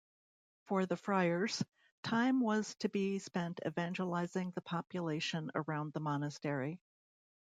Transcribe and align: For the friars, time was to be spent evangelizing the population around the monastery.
For 0.65 0.87
the 0.87 0.97
friars, 0.97 1.63
time 2.01 2.39
was 2.39 2.73
to 2.79 2.89
be 2.89 3.19
spent 3.19 3.59
evangelizing 3.67 4.49
the 4.49 4.61
population 4.61 5.51
around 5.53 5.93
the 5.93 5.99
monastery. 5.99 6.81